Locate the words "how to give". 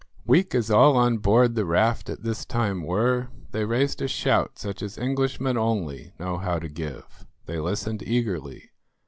6.39-7.23